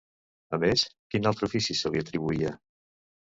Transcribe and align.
A 0.57 0.59
més, 0.63 0.85
quin 1.15 1.29
altre 1.31 1.47
ofici 1.49 1.77
se 1.81 1.91
li 1.97 2.03
atribuïa? 2.05 2.55